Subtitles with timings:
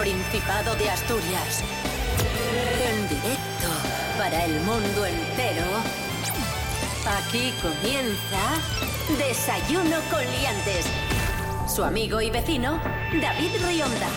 [0.00, 1.62] Principado de Asturias.
[2.90, 3.68] En directo
[4.16, 5.66] para el mundo entero.
[7.06, 8.38] Aquí comienza
[9.18, 10.86] Desayuno con Liantes.
[11.68, 12.80] Su amigo y vecino,
[13.20, 14.08] David Rionda.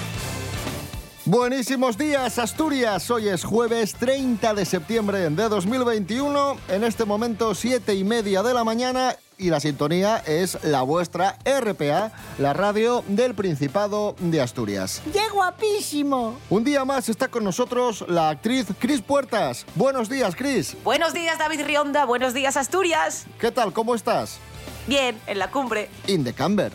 [1.25, 3.11] Buenísimos días, Asturias.
[3.11, 6.59] Hoy es jueves 30 de septiembre de 2021.
[6.69, 9.17] En este momento, siete y media de la mañana.
[9.43, 15.01] Y la sintonía es la vuestra RPA, la radio del Principado de Asturias.
[15.11, 16.37] ¡Qué guapísimo!
[16.49, 19.65] Un día más está con nosotros la actriz Cris Puertas.
[19.75, 20.77] Buenos días, Cris.
[20.85, 22.05] Buenos días, David Rionda.
[22.05, 23.25] Buenos días, Asturias.
[23.37, 23.73] ¿Qué tal?
[23.73, 24.39] ¿Cómo estás?
[24.87, 25.89] Bien, en la cumbre.
[26.07, 26.71] In the camber.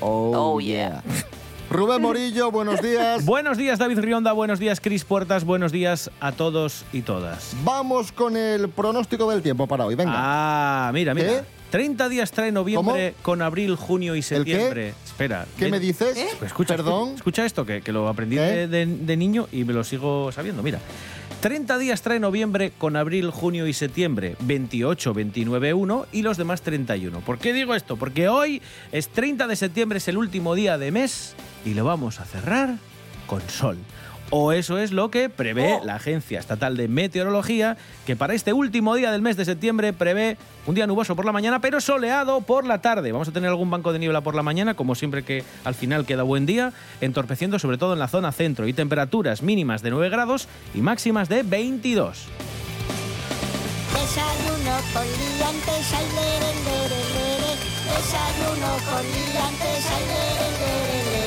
[0.00, 1.02] Oh, yeah.
[1.68, 3.22] Rubén Morillo, buenos días.
[3.26, 4.32] Buenos días, David Rionda.
[4.32, 5.44] Buenos días, Cris Puertas.
[5.44, 7.54] Buenos días a todos y todas.
[7.64, 9.94] Vamos con el pronóstico del tiempo para hoy.
[9.94, 10.14] Venga.
[10.16, 11.32] Ah, mira, mira.
[11.32, 11.57] ¿Eh?
[11.70, 14.94] 30 días trae noviembre con abril, junio y septiembre.
[15.04, 15.46] Espera.
[15.58, 16.16] ¿Qué me dices?
[16.38, 17.14] Pues escucha, Perdón.
[17.16, 18.66] Escucha esto, que, que lo aprendí ¿Eh?
[18.66, 20.62] de, de- de niño y me lo sigo sabiendo.
[20.62, 20.80] Mira.
[21.40, 24.34] 30 días trae noviembre con abril, junio y septiembre.
[24.40, 27.20] 28, 29, 1 y los demás 31.
[27.20, 27.96] ¿Por qué digo esto?
[27.96, 28.60] Porque hoy
[28.90, 32.74] es 30 de septiembre, es el último día de mes y lo vamos a cerrar
[33.28, 33.76] con sol.
[34.30, 35.84] O eso es lo que prevé Oh.
[35.84, 40.36] la Agencia Estatal de Meteorología, que para este último día del mes de septiembre prevé
[40.66, 43.10] un día nuboso por la mañana, pero soleado por la tarde.
[43.10, 46.04] Vamos a tener algún banco de niebla por la mañana, como siempre que al final
[46.04, 50.10] queda buen día, entorpeciendo sobre todo en la zona centro y temperaturas mínimas de 9
[50.10, 52.26] grados y máximas de 22.
[53.94, 57.52] Desayuno con liantes, ay, lere, lere, lere.
[57.96, 61.17] Desayuno con liantes, ay.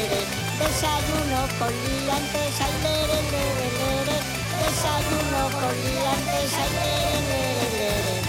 [0.62, 4.18] Desayuno con liantes, ay, lere, lere, lere.
[4.62, 8.22] Desayuno con liantes, ay, lere, lere, lere.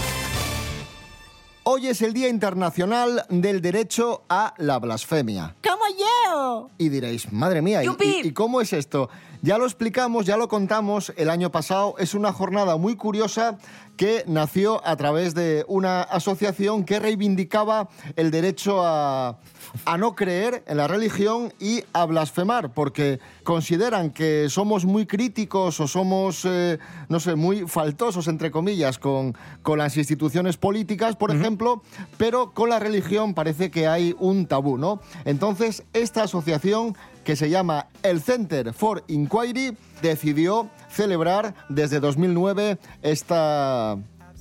[1.65, 5.55] Hoy es el Día Internacional del Derecho a la Blasfemia.
[5.63, 6.69] ¡Como yo!
[6.77, 8.21] Y diréis, madre mía, ¿y, ¡Yupi!
[8.23, 9.09] y- y cómo es esto?
[9.41, 11.95] Ya lo explicamos, ya lo contamos el año pasado.
[11.99, 13.57] Es una jornada muy curiosa
[13.97, 19.37] que nació a través de una asociación que reivindicaba el derecho a,
[19.85, 25.79] a no creer en la religión y a blasfemar, porque consideran que somos muy críticos
[25.79, 26.79] o somos, eh,
[27.09, 31.83] no sé, muy faltosos, entre comillas, con, con las instituciones políticas, por ejemplo,
[32.17, 34.99] pero con la religión parece que hay un tabú, ¿no?
[35.25, 43.97] Entonces, esta asociación que se llama el Center for Inquiry decidió celebrar desde 2009 esta,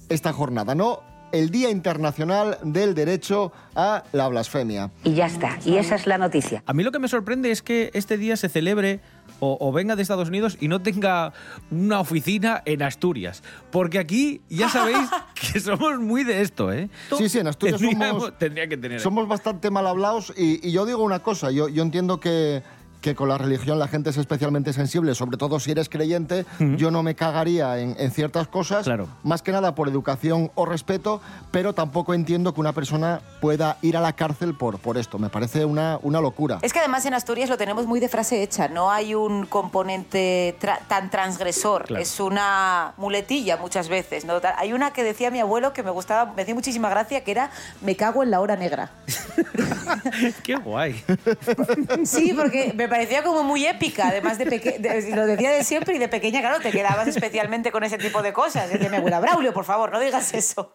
[0.09, 1.12] esta jornada, ¿no?
[1.33, 4.91] El Día Internacional del Derecho a la Blasfemia.
[5.05, 5.59] Y ya está.
[5.65, 6.63] Y esa es la noticia.
[6.67, 9.01] A mí lo que me sorprende es que este día se celebre
[9.41, 11.33] o, o venga de Estados Unidos y no tenga
[11.71, 13.43] una oficina en Asturias.
[13.71, 15.09] Porque aquí ya sabéis
[15.53, 16.91] que somos muy de esto, ¿eh?
[17.17, 19.01] Sí, sí, en Asturias somos, tendría que tener.
[19.01, 22.63] somos bastante mal hablados y, y yo digo una cosa, yo, yo entiendo que,
[23.03, 26.47] que con la religión la gente es especialmente sensible, sobre todo si eres creyente,
[26.79, 29.09] yo no me cagaría en, en ciertas cosas, Claro.
[29.25, 31.21] más que nada por educación o respeto,
[31.51, 35.29] pero tampoco entiendo que una persona pueda ir a la cárcel por, por esto, me
[35.29, 36.59] parece una, una locura.
[36.63, 38.69] Es que además en Asturias lo tenemos muy de frase hecha.
[38.69, 41.85] No hay un componente tra- tan transgresor.
[41.87, 42.03] Claro.
[42.03, 44.25] Es una muletilla muchas veces.
[44.25, 44.35] ¿no?
[44.57, 47.51] Hay una que decía mi abuelo que me gustaba, me hacía muchísima gracia, que era
[47.81, 48.91] me cago en la hora negra.
[50.45, 51.03] Qué guay.
[52.05, 55.95] Sí, porque me parecía como muy épica, además de, peque- de- lo decía de siempre
[55.95, 58.71] y de pequeña, claro, te quedabas especialmente con ese tipo de cosas.
[58.71, 60.75] Decía mi abuela, Braulio, por favor, no digas eso.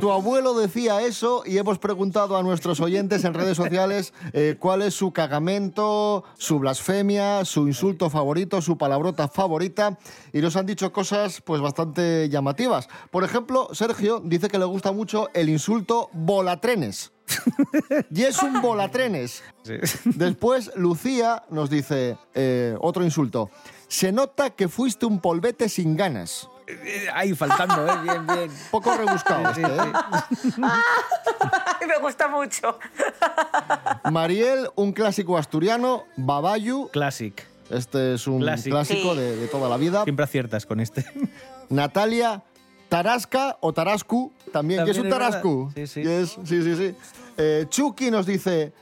[0.00, 4.82] Tu abuelo decía eso y hemos preguntado a nuestros oyentes en redes sociales eh, cuál
[4.82, 9.98] es su cagamento, su blasfemia, su insulto favorito, su palabrota favorita
[10.32, 12.88] y nos han dicho cosas pues bastante llamativas.
[13.10, 17.12] Por ejemplo, Sergio dice que le gusta mucho el insulto volatrenes.
[18.10, 19.42] y es un volatrenes.
[20.04, 23.50] Después Lucía nos dice eh, otro insulto.
[23.88, 26.48] Se nota que fuiste un polvete sin ganas.
[27.14, 27.96] Ahí faltando, ¿eh?
[28.02, 28.50] Bien, bien.
[28.70, 29.92] Poco rebuscado este, ¿eh?
[31.86, 32.78] me gusta mucho.
[34.10, 37.46] Mariel, un clásico asturiano, Babayu, Classic.
[37.70, 38.74] este es un Clásico.
[38.76, 39.20] clásico Sí.
[39.20, 40.02] de, de toda la vida.
[40.04, 41.04] Siempre aciertas con este.
[41.68, 42.42] Natalia,
[42.88, 45.08] Tarasca o Tarascu, también, que es un.
[45.08, 45.70] Tarascu.
[45.74, 46.04] Sí, sí.
[46.04, 46.94] Sí, sí, sí.
[47.36, 48.72] Eh, Chucky nos dice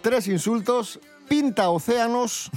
[0.00, 0.98] tres insultos,
[1.28, 2.50] pinta océanos,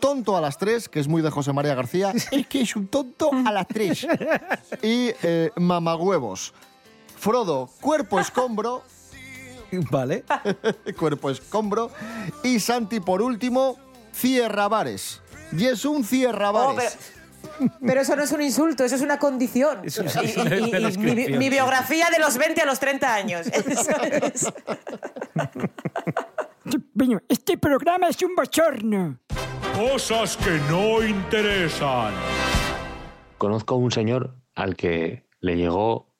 [0.00, 2.88] tonto a las tres, que es muy de José María García, es que es un
[2.88, 4.06] tonto a las tres.
[4.82, 6.52] Y eh, mamagüevos.
[7.18, 8.82] Frodo, cuerpo escombro,
[9.90, 10.24] Vale.
[10.98, 11.90] cuerpo escombro.
[12.42, 13.78] Y Santi, por último,
[14.14, 15.20] cierrabares.
[15.52, 16.96] Y es un Oh, cierrabares.
[17.58, 19.80] pero Pero eso no es un insulto, eso es una condición.
[19.84, 22.66] Eso es Y- una y- y- y descripción, mi, mi biografía de los 20 a
[22.66, 23.46] los 30 años.
[23.46, 24.46] Eso es.
[27.28, 29.18] Este programa es un bochorno.
[29.76, 32.14] Cosas que no interesan.
[33.36, 36.14] Conozco a un señor al que le llegó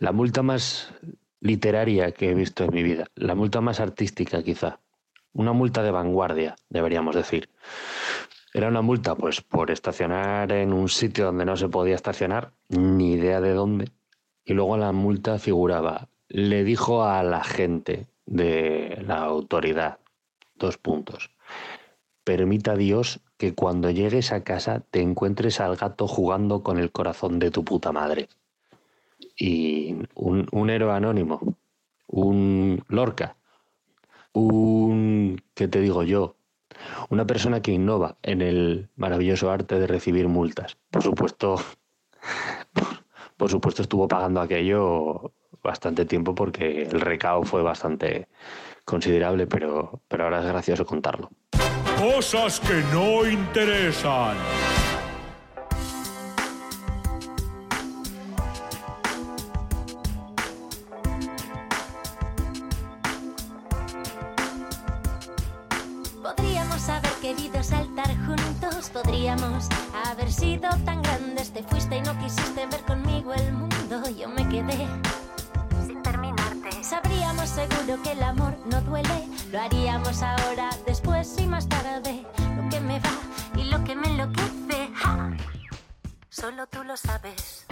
[0.00, 0.92] la multa más
[1.40, 4.80] literaria que he visto en mi vida, la multa más artística quizá,
[5.32, 7.48] una multa de vanguardia, deberíamos decir.
[8.52, 13.12] Era una multa pues por estacionar en un sitio donde no se podía estacionar, ni
[13.12, 13.92] idea de dónde.
[14.44, 19.98] Y luego la multa figuraba, le dijo a la gente de la autoridad,
[20.54, 21.30] dos puntos,
[22.24, 27.38] permita Dios que cuando llegues a casa te encuentres al gato jugando con el corazón
[27.38, 28.28] de tu puta madre.
[29.36, 31.40] Y un, un héroe anónimo,
[32.06, 33.36] un Lorca,
[34.32, 36.36] un, ¿qué te digo yo?
[37.08, 40.76] Una persona que innova en el maravilloso arte de recibir multas.
[40.90, 41.56] Por supuesto,
[43.36, 45.32] por, supuesto estuvo pagando aquello
[45.62, 48.28] bastante tiempo porque el recao fue bastante
[48.84, 51.30] considerable, pero, pero ahora es gracioso contarlo.
[51.98, 54.36] Cosas que no interesan.
[66.22, 69.68] Podríamos haber querido saltar juntos, podríamos
[70.06, 71.50] haber sido tan grandes.
[71.52, 74.08] Te fuiste y no quisiste ver conmigo el mundo.
[74.16, 74.86] Yo me quedé.
[76.88, 79.28] Sabríamos seguro que el amor no duele.
[79.52, 82.24] Lo haríamos ahora, después y más tarde.
[82.56, 83.10] Lo que me va
[83.54, 84.90] y lo que me enloquece.
[84.94, 85.36] ¡ja!
[86.30, 87.66] Solo tú lo sabes.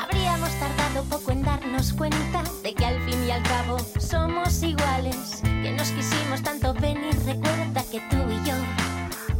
[0.00, 5.41] Habríamos tardado poco en darnos cuenta de que al fin y al cabo somos iguales.
[5.62, 8.54] Que nos quisimos tanto venir, recuerda que tú y yo,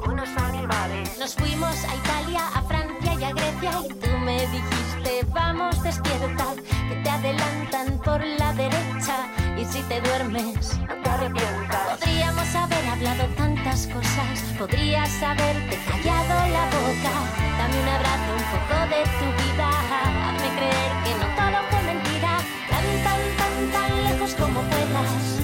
[0.08, 1.18] unos animales.
[1.18, 6.46] Nos fuimos a Italia, a Francia y a Grecia y tú me dijiste, vamos despierta,
[6.88, 9.26] que te adelantan por la derecha
[9.58, 11.98] y si te duermes, no te arrepientas.
[11.98, 17.14] Podríamos haber hablado tantas cosas, podrías haberte callado la boca.
[17.58, 22.38] Dame un abrazo, un poco de tu vida, hazme creer que no todo fue mentira.
[22.70, 25.41] Tan, tan, tan, tan lejos como puedas,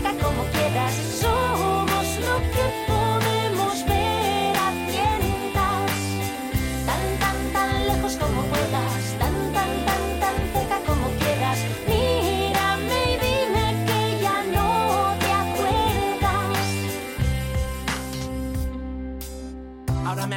[0.00, 0.94] cerca como quieras.
[1.20, 2.97] Somos lo que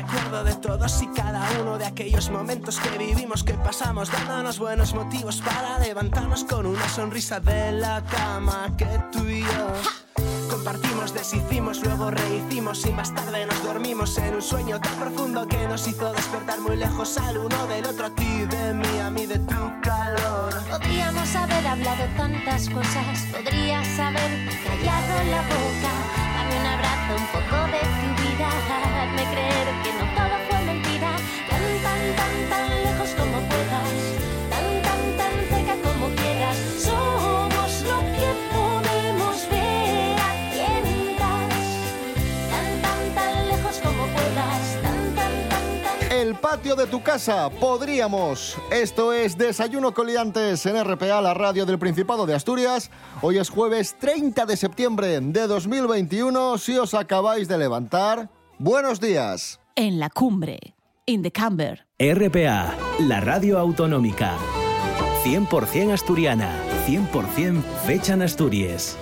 [0.01, 4.94] acuerdo de todos y cada uno de aquellos momentos que vivimos, que pasamos, dándonos buenos
[4.94, 9.68] motivos para levantarnos con una sonrisa de la cama que tú y yo.
[10.50, 15.68] Compartimos, deshicimos, luego rehicimos y más tarde nos dormimos en un sueño tan profundo que
[15.68, 19.25] nos hizo despertar muy lejos al uno del otro, a ti de mí, a mí
[19.27, 20.53] de tu calor.
[20.69, 25.11] Podríamos haber hablado tantas cosas, podrías haber callado
[46.62, 48.56] patio de tu casa, podríamos.
[48.72, 52.91] Esto es Desayuno Coliantes en RPA, la radio del Principado de Asturias.
[53.24, 56.60] Hoy es jueves 30 de septiembre de 2021.
[56.60, 59.60] Si os acabáis de levantar, buenos días.
[59.75, 60.75] En la cumbre,
[61.08, 61.88] in the camber.
[61.98, 64.38] RPA, la radio autonómica.
[65.24, 66.51] 100% asturiana,
[66.86, 69.00] 100% fecha en Asturias.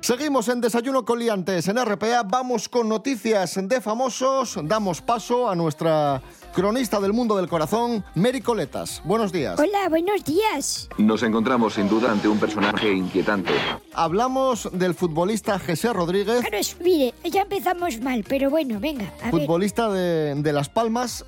[0.00, 2.22] Seguimos en Desayuno Coliantes en RPA.
[2.22, 4.58] Vamos con noticias de famosos.
[4.62, 6.22] Damos paso a nuestra
[6.54, 9.00] cronista del mundo del corazón, Mary Coletas.
[9.04, 9.58] Buenos días.
[9.58, 10.88] Hola, buenos días.
[10.98, 13.52] Nos encontramos sin duda ante un personaje inquietante.
[13.94, 19.30] Hablamos del futbolista José Rodríguez, Claro, es- mire, ya empezamos mal, pero bueno, venga, a
[19.30, 19.30] ver.
[19.30, 21.24] futbolista de, de Las Palmas.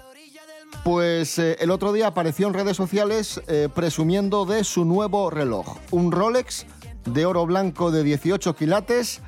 [0.85, 5.77] Pues eh, el otro día apareció en redes sociales eh, presumiendo de su nuevo reloj.
[5.91, 6.65] Un Rolex
[7.05, 9.21] de oro blanco de 18 quilates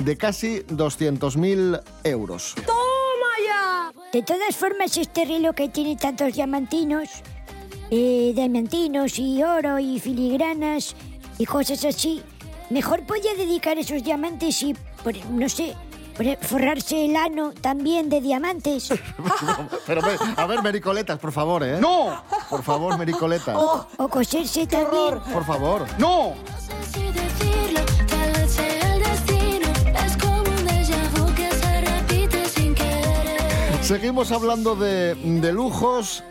[0.00, 2.54] de casi 200.000 euros.
[4.12, 7.08] De todas formas, este reloj que tiene tantos diamantinos,
[7.90, 10.94] eh, diamantinos y oro y filigranas
[11.38, 12.22] y cosas así,
[12.70, 15.74] mejor podía dedicar esos diamantes y, por- no sé,
[16.42, 18.90] Forrarse el ano también de diamantes.
[19.86, 20.02] Pero,
[20.36, 21.78] a ver, Mericoletas, por favor, ¿eh?
[21.80, 22.22] ¡No!
[22.50, 23.56] Por favor, Mericoletas.
[23.56, 25.20] O, o coserse también.
[25.32, 25.86] Por favor.
[25.98, 26.34] ¡No!
[33.82, 35.16] Seguimos hablando de,
[35.52, 36.22] lujos.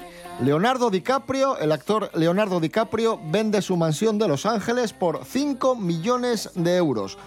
[0.42, 6.50] Leonardo DiCaprio, el actor Leonardo DiCaprio, vende su mansión de Los Ángeles por 5 millones
[6.56, 7.18] de euros.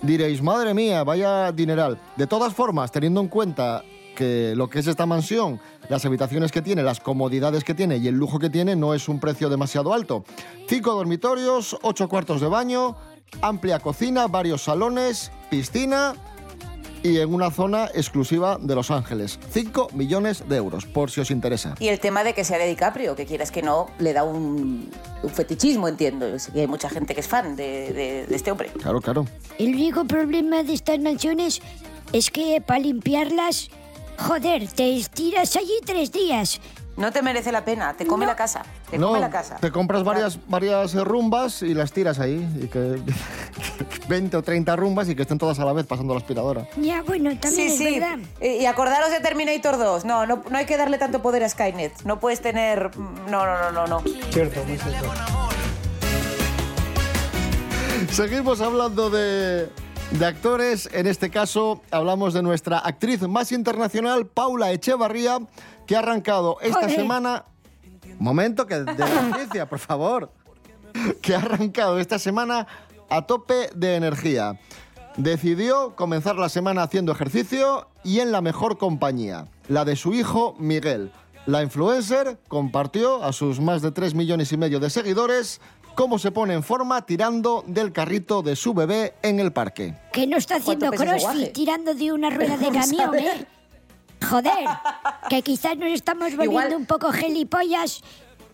[0.00, 2.00] Diréis, madre mía, vaya dineral.
[2.16, 3.82] De todas formas, teniendo en cuenta
[4.14, 8.06] que lo que es esta mansión, las habitaciones que tiene, las comodidades que tiene y
[8.06, 10.24] el lujo que tiene, no es un precio demasiado alto.
[10.68, 12.96] Cinco dormitorios, ocho cuartos de baño,
[13.42, 16.14] amplia cocina, varios salones, piscina
[17.04, 19.38] y en una zona exclusiva de Los Ángeles.
[19.52, 21.74] 5 millones de euros, por si os interesa.
[21.78, 24.90] Y el tema de que sea de DiCaprio, que quieras que no, le da un,
[25.22, 26.26] un fetichismo, entiendo.
[26.52, 28.70] Que hay mucha gente que es fan de, de- de este hombre.
[28.80, 29.26] Claro, claro.
[29.58, 31.60] El único problema de estas mansiones
[32.12, 33.68] es que para limpiarlas,
[34.18, 36.58] joder, te estiras allí tres días.
[36.96, 38.62] No te merece la pena, te come la casa.
[38.88, 39.56] Te no, come la casa.
[39.56, 42.48] te compras varias, varias eh, rumbas y las tiras ahí.
[42.62, 43.02] Y que
[44.08, 46.68] 20 o 30 rumbas y que estén todas a la vez pasando la aspiradora.
[46.76, 47.98] Ya, bueno, también Sí, es sí.
[47.98, 48.18] verdad.
[48.40, 50.04] Eh, Y acordaros de Terminator 2.
[50.04, 52.02] No, no, no hay que darle tanto poder a Skynet.
[52.04, 52.96] No puedes tener.
[52.96, 54.00] No, no, no, no, no.
[54.30, 55.08] Cierto, muy cierto.
[58.10, 59.68] Seguimos hablando de,
[60.12, 60.88] de actores.
[60.92, 65.38] En este caso, hablamos de nuestra actriz más internacional, Paula Echevarría,
[65.86, 66.96] que ha arrancado esta Joder.
[66.96, 67.44] semana.
[68.18, 70.30] Momento que de noticia, por favor.
[71.20, 72.66] Que ha arrancado esta semana
[73.10, 74.58] a tope de energía.
[75.16, 80.54] Decidió comenzar la semana haciendo ejercicio y en la mejor compañía, la de su hijo
[80.58, 81.12] Miguel.
[81.46, 85.60] La influencer compartió a sus más de 3 millones y medio de seguidores
[85.94, 89.94] cómo se pone en forma tirando del carrito de su bebé en el parque.
[90.12, 93.14] Que no está haciendo crossfit tirando de una rueda de camión.
[93.14, 93.46] ¿eh?
[94.28, 94.66] Joder,
[95.28, 98.02] que quizás nos estamos volviendo Igual- un poco gelipollas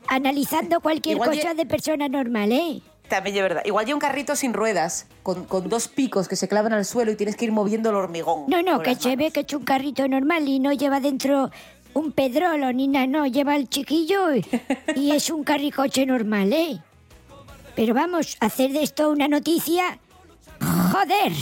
[0.09, 2.81] analizando cualquier Igual cosa de persona normal, ¿eh?
[3.09, 3.63] También es verdad.
[3.65, 7.11] Igual hay un carrito sin ruedas, con, con dos picos que se clavan al suelo
[7.11, 8.45] y tienes que ir moviendo el hormigón.
[8.49, 11.51] No, no, que se ve que es un carrito normal y no lleva dentro
[11.93, 14.47] un pedrolo ni nada, no, lleva el chiquillo y,
[14.95, 16.81] y es un carricoche normal, ¿eh?
[17.75, 19.99] Pero vamos, hacer de esto una noticia...
[20.93, 21.33] ¡Joder!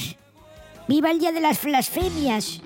[0.86, 2.62] ¡Viva el día de las blasfemias!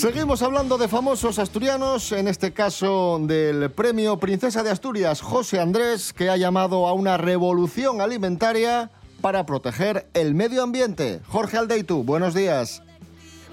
[0.00, 6.14] Seguimos hablando de famosos asturianos, en este caso del premio Princesa de Asturias José Andrés,
[6.14, 8.90] que ha llamado a una revolución alimentaria
[9.20, 11.20] para proteger el medio ambiente.
[11.28, 12.82] Jorge Aldeitu, buenos días.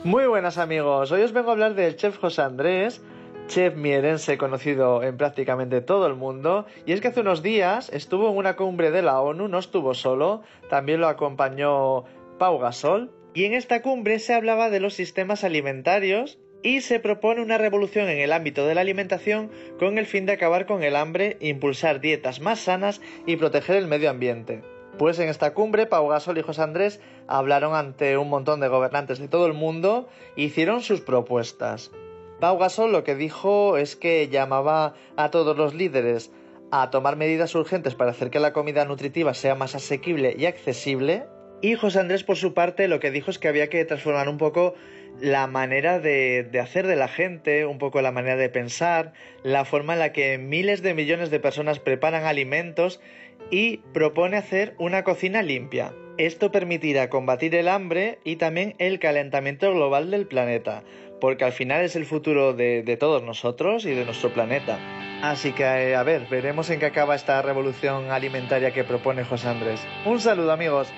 [0.06, 3.02] Muy buenas amigos, hoy os vengo a hablar del chef José Andrés,
[3.48, 8.30] chef mierense conocido en prácticamente todo el mundo, y es que hace unos días estuvo
[8.30, 12.06] en una cumbre de la ONU, no estuvo solo, también lo acompañó
[12.38, 17.40] Pau Gasol, y en esta cumbre se hablaba de los sistemas alimentarios y se propone
[17.40, 20.96] una revolución en el ámbito de la alimentación con el fin de acabar con el
[20.96, 24.64] hambre, impulsar dietas más sanas y proteger el medio ambiente.
[24.98, 29.20] Pues en esta cumbre, Pau Gasol y José Andrés hablaron ante un montón de gobernantes
[29.20, 31.92] de todo el mundo e hicieron sus propuestas.
[32.40, 36.32] Pau Gasol lo que dijo es que llamaba a todos los líderes
[36.72, 41.26] a tomar medidas urgentes para hacer que la comida nutritiva sea más asequible y accesible.
[41.62, 44.38] Y José Andrés, por su parte, lo que dijo es que había que transformar un
[44.38, 44.76] poco
[45.20, 49.66] la manera de, de hacer de la gente, un poco la manera de pensar, la
[49.66, 53.02] forma en la que miles de millones de personas preparan alimentos
[53.50, 55.94] y propone hacer una cocina limpia.
[56.18, 60.84] Esto permitirá combatir el hambre y también el calentamiento global del planeta,
[61.22, 64.80] porque al final es el futuro de, de todos nosotros y de nuestro planeta.
[65.22, 69.48] Así que eh, a ver, veremos en qué acaba esta revolución alimentaria que propone José
[69.48, 69.80] Andrés.
[70.06, 70.92] Un saludo amigos.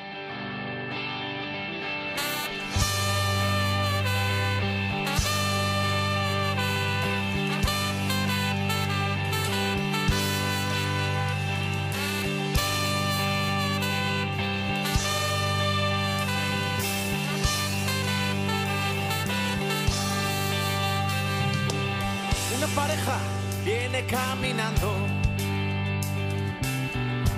[24.09, 24.95] Caminando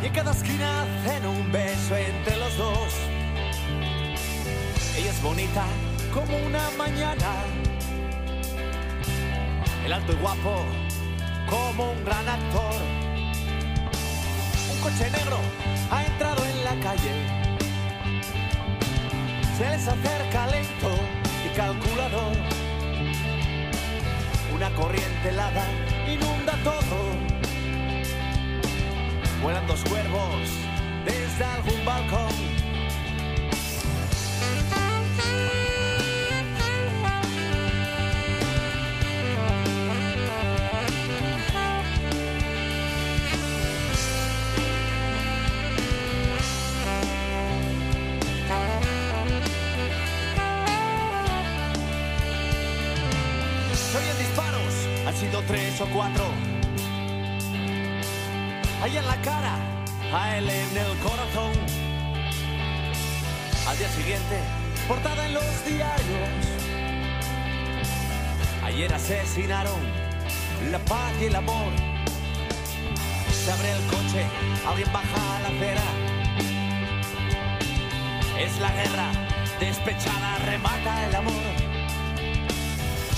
[0.02, 2.94] y en cada esquina hacen un beso entre los dos.
[4.98, 5.66] Ella es bonita
[6.14, 7.32] como una mañana,
[9.86, 10.66] el alto y guapo
[11.50, 12.76] como un gran actor.
[14.72, 15.38] Un coche negro
[15.92, 17.14] ha entrado en la calle,
[19.58, 20.96] se les acerca lento
[21.46, 22.36] y calculador.
[24.54, 25.66] Una corriente helada
[26.14, 26.98] inunda todo.
[29.42, 30.50] vuelan dos cuervos
[31.06, 32.61] desde algún balcón.
[58.94, 59.56] En la cara,
[60.14, 61.54] a él en el corazón.
[63.66, 64.38] Al día siguiente,
[64.86, 66.30] portada en los diarios.
[68.66, 69.80] Ayer asesinaron
[70.70, 71.72] la paz y el amor.
[73.32, 74.26] Se abre el coche,
[74.68, 75.88] alguien baja a la acera.
[78.40, 79.12] Es la guerra,
[79.60, 81.44] despechada, remata el amor.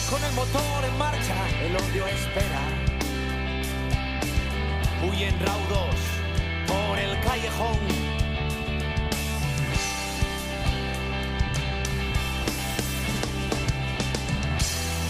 [0.08, 2.83] Con el motor en marcha, el odio espera.
[5.13, 5.96] Huyen raudos
[6.65, 7.77] por el callejón.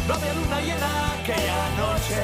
[0.05, 2.21] No había luna llena aquella noche.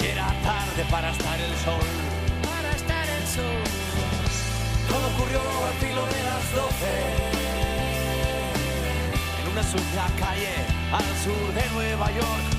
[0.00, 1.86] Y era tarde para estar el sol.
[2.42, 3.64] Para estar el sol.
[4.88, 6.94] Todo ocurrió al filo de las doce
[9.42, 10.54] en una sucia calle
[10.90, 12.55] al sur de Nueva York.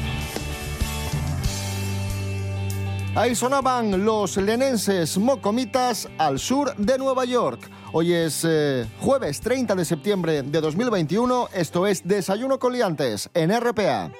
[3.18, 7.60] Ahí sonaban los lenenses mocomitas al sur de Nueva York.
[7.92, 11.50] Hoy es eh, jueves 30 de septiembre de 2021.
[11.52, 14.12] Esto es Desayuno con Liantes en RPA.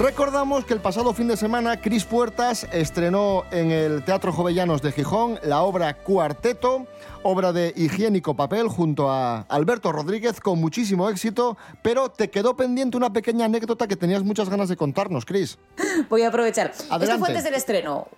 [0.00, 4.92] Recordamos que el pasado fin de semana Cris Puertas estrenó en el Teatro Jovellanos de
[4.92, 6.86] Gijón la obra Cuarteto,
[7.22, 12.96] obra de higiénico papel junto a Alberto Rodríguez con muchísimo éxito, pero te quedó pendiente
[12.96, 15.58] una pequeña anécdota que tenías muchas ganas de contarnos, Cris.
[16.08, 16.70] Voy a aprovechar.
[16.70, 17.18] Esto Adelante.
[17.18, 18.08] fue antes del estreno.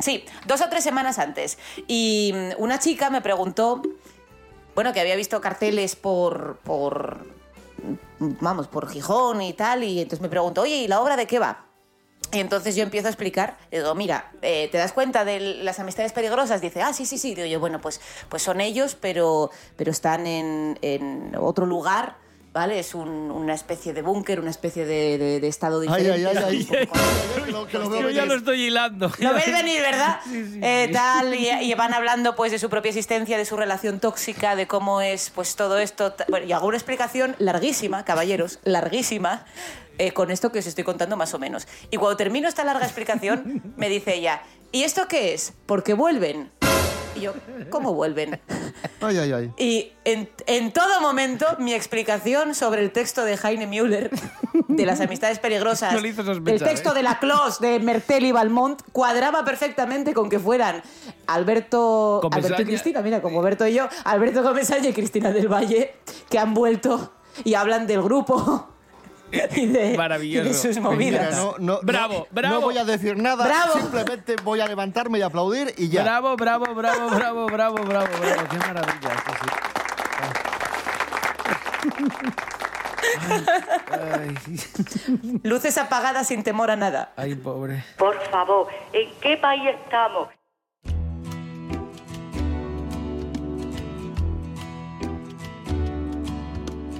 [0.00, 1.58] Sí, dos o tres semanas antes.
[1.86, 3.82] Y mm, una chica me preguntó,
[4.74, 7.24] bueno, que había visto carteles por, por,
[8.20, 11.38] vamos, por Gijón y tal, y entonces me preguntó, oye, ¿y la obra de qué
[11.38, 11.66] va?
[12.32, 16.12] Y entonces yo empiezo a explicar, digo, mira, eh, ¿te das cuenta de las amistades
[16.12, 16.60] peligrosas?
[16.60, 17.34] Dice, ah, sí, sí, sí.
[17.34, 22.18] Digo yo, bueno, pues, pues son ellos, pero, pero están en, en otro lugar,
[22.52, 22.78] ¿vale?
[22.78, 26.26] Es un- una especie de búnker, una especie de, de- de estado Ay, diferente.
[26.28, 26.88] ay, ay, ay.
[27.72, 29.10] Yo ya lo estoy hilando.
[29.18, 30.20] Lo ves venir, ¿verdad?
[30.62, 34.56] Eh, tal, y, y van hablando pues de su propia existencia, de su relación tóxica,
[34.56, 36.14] de cómo es pues todo esto.
[36.28, 39.44] Bueno, y hago una explicación larguísima, caballeros, larguísima,
[39.98, 41.66] eh, con esto que os estoy contando más o menos.
[41.90, 45.52] Y cuando termino esta larga explicación, me dice ella, ¿y esto qué es?
[45.66, 46.50] Porque vuelven.
[47.16, 47.34] Y yo,
[47.70, 48.40] ¿cómo vuelven?
[49.00, 49.52] Ay, ay, ay.
[49.56, 54.10] Y en, en todo momento mi explicación sobre el texto de Heine Müller,
[54.68, 56.94] de las amistades peligrosas, No sospechar, el texto ¿eh?
[56.94, 60.82] de la Clos de Mertel y Balmont, cuadraba perfectamente con que fueran
[61.26, 62.46] Alberto, Comesaña.
[62.46, 65.96] Alberto y Cristina, mira, como Alberto y yo, Alberto Comesaña y Cristina del Valle,
[66.28, 67.12] que han vuelto
[67.44, 68.68] y hablan del grupo
[69.56, 70.46] y de, Maravilloso.
[70.46, 71.36] y de sus Mira, movidas.
[71.36, 72.54] no, no, Bravo, no- bravo.
[72.56, 73.72] No voy a decir nada, Bravo.
[73.74, 76.02] simplemente voy a levantarme y aplaudir y ya.
[76.02, 78.48] Bravo, bravo, bravo, bravo, bravo, bravo, bravo.
[78.50, 79.14] Qué maravilla.
[79.14, 79.50] esto sí.
[83.90, 84.36] Ay,
[85.42, 87.12] Luces apagadas sin temor a nada.
[87.16, 87.84] ay, pobre.
[87.96, 90.28] Por favor, ¿en qué país estamos?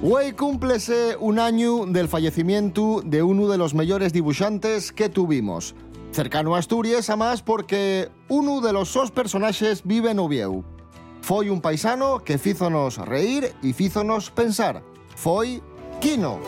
[0.03, 5.75] Hoy cúmplese un año del fallecimiento de uno de los mejores dibujantes que tuvimos.
[6.11, 10.63] Cercano a Asturias, además, porque uno de los sos personajes vive en Ovieu.
[11.21, 14.81] Foi un paisano que fízonos reír y fízonos pensar.
[15.15, 15.61] Foi
[16.01, 16.39] Quino.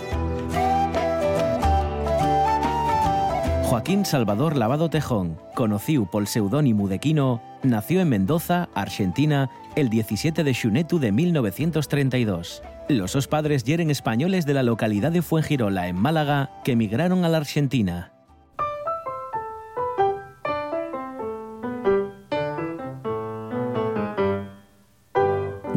[3.70, 10.44] Joaquín Salvador Lavado Tejón, conocido por seudónimo de Quino, nació en Mendoza, Argentina, el 17
[10.44, 12.64] de Xunetu de 1932.
[12.90, 17.30] Los dos padres yeren españoles de la localidad de Fuengirola, en Málaga, que emigraron a
[17.30, 18.12] la Argentina.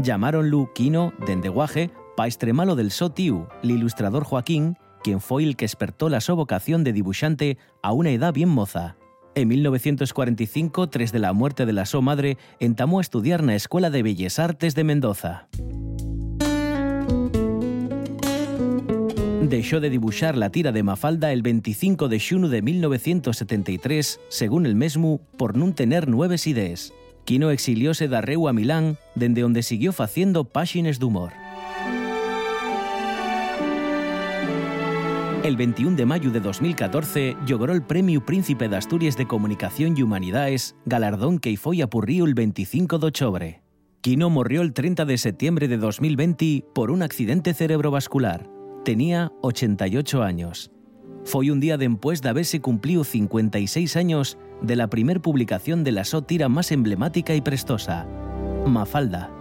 [0.03, 5.57] Llamaronlu Quino, dende Guaje, pa extremalo del so tío, el ilustrador Joaquín, quien fue el
[5.57, 8.97] que despertó la su vocación de dibujante a una edad bien moza.
[9.37, 13.91] En 1945, tras de la muerte de la so madre, entamó a estudiar na Escuela
[13.91, 15.49] de Bellas Artes de Mendoza.
[19.49, 24.75] Dejó de dibujar la tira de Mafalda el 25 de xunu de 1973, según el
[24.75, 26.93] mesmo, por no tener nueves ideas.
[27.25, 31.31] Quino exilióse da Reu a Milán, dende onde siguió faciendo páxines de humor.
[35.45, 40.03] El 21 de mayo de 2014 logró el Premio Príncipe de Asturias de Comunicación y
[40.03, 43.63] Humanidades, galardón que foi apurrió el 25 de octubre.
[44.03, 48.56] Quino murió el 30 de septiembre de 2020 por un accidente cerebrovascular.
[48.87, 50.71] Tenía 88 años.
[51.25, 56.05] Foi un día después de haberse cumplido 56 años de la primer publicación de la
[56.05, 58.07] sátira más emblemática y prestosa,
[58.65, 59.37] Mafalda.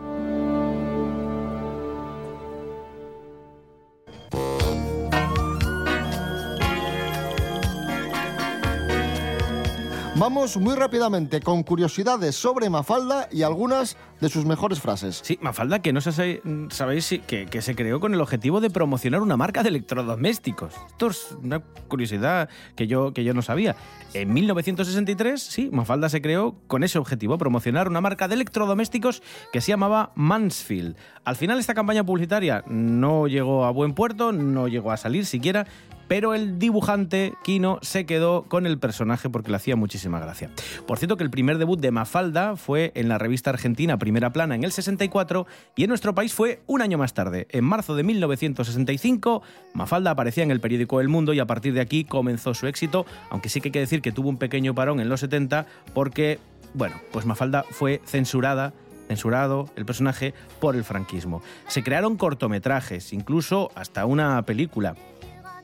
[10.18, 15.22] Vamos muy rápidamente con curiosidades sobre Mafalda y algunas de sus mejores frases.
[15.24, 19.38] Sí, Mafalda, que no sé, sabéis que se creó con el objetivo de promocionar una
[19.38, 20.74] marca de electrodomésticos.
[20.88, 23.76] Esto es una curiosidad que yo, que yo no sabía.
[24.14, 29.62] En 1963, sí, Mafalda se creó con ese objetivo, promocionar una marca de electrodomésticos que
[29.62, 30.96] se llamaba Mansfield.
[31.24, 35.66] Al final esta campaña publicitaria no llegó a buen puerto, no llegó a salir siquiera,
[36.08, 40.52] pero el dibujante Kino se quedó con el personaje porque le hacía muchísima gracia.
[40.86, 44.54] Por cierto que el primer debut de Mafalda fue en la revista argentina Primera Plana
[44.54, 47.48] en el 64 y en nuestro país fue un año más tarde.
[47.50, 49.42] En marzo de 1965,
[49.74, 53.08] Mafalda aparecía en el periódico El Mundo y a partir de aquí comenzó su éxito,
[53.32, 55.66] aunque sí que hay que decir que tuvo un pequeño parón en los 70
[55.96, 56.38] porque,
[56.76, 58.74] bueno, pues Mafalda fue censurada
[59.08, 61.42] censurado el personaje por el franquismo.
[61.68, 64.96] Se crearon cortometrajes, incluso hasta una película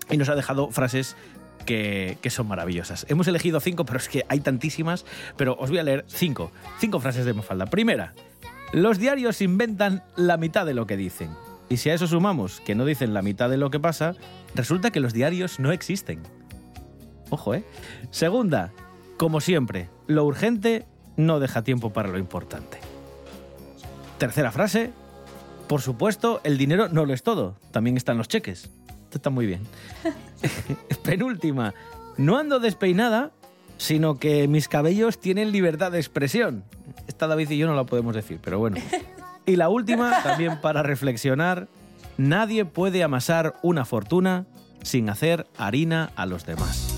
[0.10, 1.16] y nos ha dejado frases
[1.66, 3.06] que, son maravillosas.
[3.10, 5.06] Hemos elegido cinco, pero es que hay tantísimas,
[5.38, 7.66] pero os voy a leer cinco, cinco frases de Mafalda.
[7.66, 8.14] Primera,
[8.74, 11.32] los diarios inventan la mitad de lo que dicen.
[11.70, 14.16] Y si a eso sumamos que no dicen la mitad de lo que pasa,
[14.56, 16.22] resulta que los diarios no existen.
[17.30, 17.64] Ojo, ¿eh?
[18.12, 18.72] Segunda,
[19.18, 22.80] como siempre, lo urgente no deja tiempo para lo importante.
[24.18, 24.92] Tercera frase,
[25.68, 28.70] por supuesto, el dinero no lo es todo, también están los cheques.
[29.04, 29.62] Esto está muy bien.
[31.04, 31.74] Penúltima,
[32.18, 33.32] no ando despeinada,
[33.82, 36.64] sino que mis cabellos tienen libertad de expresión.
[37.08, 38.78] Esta David y yo no la podemos decir, pero bueno.
[39.44, 41.68] Y la última, también para reflexionar,
[42.16, 44.46] nadie puede amasar una fortuna
[44.84, 46.91] sin hacer harina a los demás.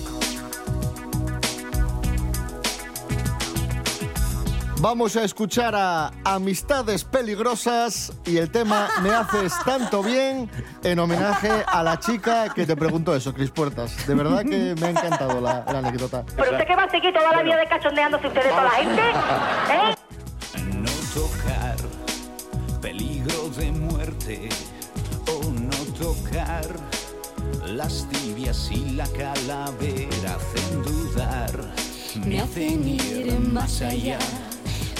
[4.84, 10.50] Vamos a escuchar a Amistades Peligrosas y el tema Me haces tanto bien
[10.82, 14.06] en homenaje a la chica que te preguntó eso, Cris Puertas.
[14.06, 16.22] De verdad que me ha encantado la, la anécdota.
[16.36, 19.02] ¿Pero usted qué va a seguir toda la vida de cachondeándose ustedes toda la gente?
[19.72, 19.94] ¿Eh?
[20.74, 21.76] No tocar
[22.82, 24.50] peligro de muerte
[25.28, 26.66] o no tocar
[27.64, 31.72] las tibias y la calavera hacen dudar,
[32.26, 34.18] me hacen ir más allá,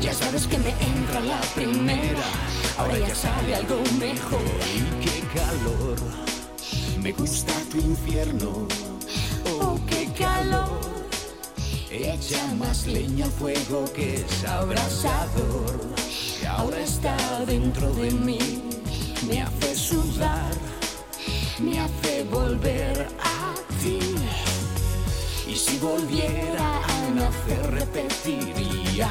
[0.00, 2.24] Ya sabes que me entra la primera.
[2.78, 4.40] Ahora ya sale algo mejor.
[4.74, 5.96] Y qué calor.
[7.02, 8.66] Me gusta tu infierno.
[9.46, 10.80] Oh, qué calor.
[11.90, 15.80] Echa más leña al fuego que es abrasador.
[16.40, 18.62] Que ahora está dentro de mí.
[19.28, 20.52] Me hace sudar.
[21.58, 24.00] Me hace volver a ti.
[25.46, 29.10] Y si volviera a nacer repetiría.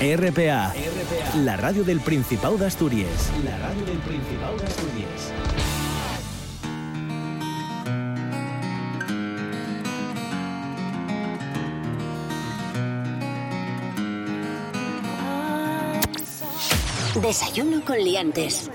[0.00, 0.74] RPA,
[1.36, 3.30] la radio del Principado de Asturias.
[3.44, 5.32] La radio del Principado de Asturias.
[17.22, 18.70] Desayuno con liantes.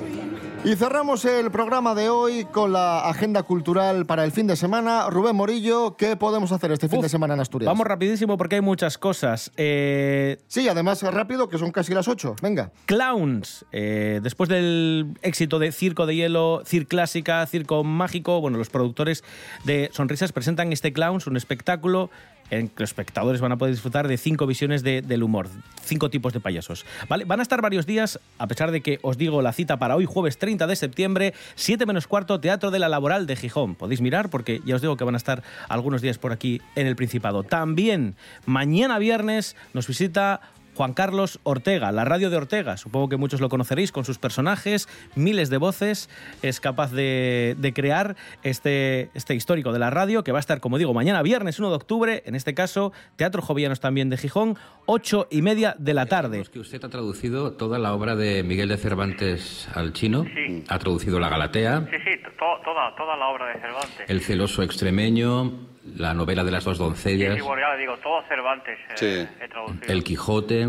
[0.66, 5.10] Y cerramos el programa de hoy con la agenda cultural para el fin de semana.
[5.10, 7.66] Rubén Morillo, ¿qué podemos hacer este fin Uf, de semana en Asturias?
[7.68, 9.52] Vamos rapidísimo porque hay muchas cosas.
[9.56, 12.36] Eh, Sí, además rápido, que son casi las 8.
[12.42, 12.72] Venga.
[12.86, 13.66] Clowns.
[13.72, 19.24] Eh, después del éxito de Circo de Hielo, Cir Clásica, Circo Mágico, bueno, los productores
[19.64, 22.10] de Sonrisas presentan este Clowns, un espectáculo
[22.52, 25.48] en que los espectadores van a poder disfrutar de cinco visiones de- del humor,
[25.84, 26.86] cinco tipos de payasos.
[27.08, 27.26] ¿Vale?
[27.26, 30.06] Van a estar varios días, a pesar de que os digo la cita para hoy,
[30.06, 33.76] jueves 30 de septiembre, 7 menos cuarto, Teatro de la Laboral de Gijón.
[33.76, 36.88] Podéis mirar porque ya os digo que van a estar algunos días por aquí en
[36.88, 37.44] el Principado.
[37.44, 40.42] También mañana viernes nos visita
[40.80, 42.78] Juan Carlos Ortega, la radio de Ortega.
[42.78, 46.10] Supongo que muchos lo conoceréis con sus personajes, miles de voces.
[46.42, 50.62] Es capaz de, de crear este, este histórico de la radio que va a estar,
[50.62, 52.24] como digo, mañana viernes 1 de octubre.
[52.26, 56.46] En este caso, Teatro Jovianos también de Gijón, 8 y media de la tarde.
[56.50, 60.24] que usted ha traducido toda la obra de Miguel de Cervantes al chino.
[60.34, 60.64] Sí.
[60.70, 64.06] Ha traducido La Galatea, Sí, sí, to- toda, toda la obra de Cervantes.
[64.10, 65.52] El celoso extremeño,
[65.98, 69.48] la novela de las dos doncellas, sí, bueno, ya le digo, todo Cervantes eh, he
[69.48, 69.94] traducido.
[69.94, 70.68] El Quijote.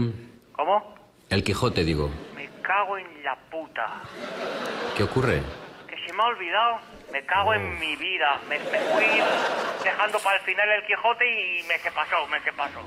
[0.53, 0.95] ¿Cómo?
[1.29, 2.11] El Quijote, digo.
[2.35, 4.03] Me cago en la puta.
[4.97, 5.43] ¿Qué ocurre?
[5.89, 6.79] Que se me ha olvidado.
[7.13, 8.41] Me cago en mi vida.
[8.49, 9.05] Me, me fui
[9.83, 12.81] dejando para el final el Quijote y me se pasó, me se pasó.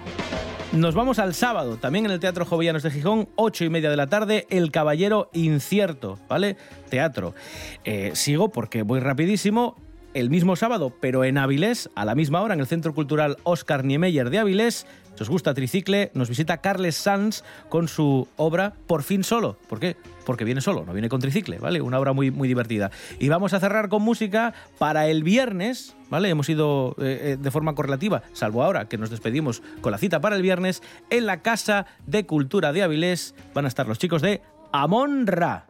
[0.74, 3.96] Nos vamos al sábado, también en el Teatro Jovianos de Gijón, 8 y media de
[3.96, 6.58] la tarde, El Caballero Incierto, ¿vale?
[6.90, 7.36] Teatro.
[7.84, 9.76] Eh, sigo porque voy rapidísimo.
[10.14, 13.84] El mismo sábado, pero en Avilés, a la misma hora, en el Centro Cultural Oscar
[13.84, 19.02] Niemeyer de Avilés, si os gusta Tricicle, nos visita Carles Sanz con su obra Por
[19.02, 19.58] fin solo.
[19.68, 19.96] ¿Por qué?
[20.24, 21.82] Porque viene solo, no viene con tricicle, ¿vale?
[21.82, 22.92] Una obra muy, muy divertida.
[23.20, 26.30] Y vamos a cerrar con música para el viernes, ¿vale?
[26.30, 30.22] Hemos ido eh, eh, de forma correlativa, salvo ahora que nos despedimos con la cita
[30.22, 34.22] para el viernes, en la Casa de Cultura de Avilés van a estar los chicos
[34.22, 35.66] de Amon Ra.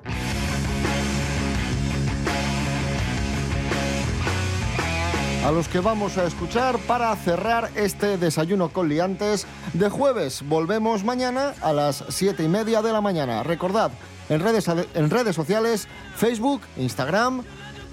[5.46, 10.42] A los que vamos a escuchar para cerrar este desayuno con liantes de jueves.
[10.48, 13.44] Volvemos mañana a las 7 y media de la mañana.
[13.44, 13.92] Recordad,
[14.30, 17.44] en redes, en redes sociales, Facebook, Instagram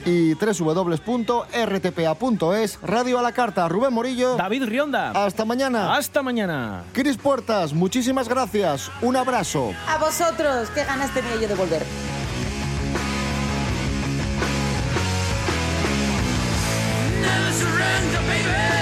[0.07, 1.49] y www.rtpa.es,
[2.83, 4.37] Radio a la Carta, Rubén Morillo.
[4.37, 5.11] David Rionda.
[5.11, 5.97] Hasta mañana.
[5.97, 6.85] Hasta mañana.
[6.93, 8.93] Cris Puertas, muchísimas gracias.
[9.03, 9.73] Un abrazo.
[9.89, 11.85] A vosotros, qué ganas tenía yo de volver.
[18.01, 18.80] Avenger, baby!